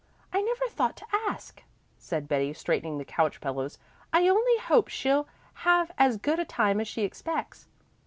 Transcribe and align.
I 0.33 0.41
never 0.41 0.67
thought 0.67 0.97
to 0.97 1.05
ask," 1.29 1.61
said 1.99 2.27
Betty, 2.27 2.53
straightening 2.55 2.97
the 2.97 3.05
couch 3.05 3.39
pillows. 3.39 3.77
"I 4.11 4.27
only 4.27 4.57
hope 4.57 4.87
she'll 4.87 5.27
have 5.53 5.91
as 5.95 6.17
good 6.17 6.39
a 6.39 6.43
time 6.45 6.81
as 6.81 6.87
she 6.87 7.03
expects." 7.03 7.67